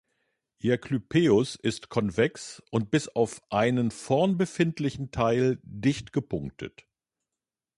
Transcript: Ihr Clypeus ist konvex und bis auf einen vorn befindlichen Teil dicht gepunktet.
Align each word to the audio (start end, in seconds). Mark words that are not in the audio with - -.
Ihr 0.57 0.79
Clypeus 0.79 1.53
ist 1.55 1.89
konvex 1.89 2.63
und 2.71 2.89
bis 2.89 3.07
auf 3.09 3.39
einen 3.51 3.91
vorn 3.91 4.35
befindlichen 4.35 5.11
Teil 5.11 5.59
dicht 5.61 6.11
gepunktet. 6.11 6.87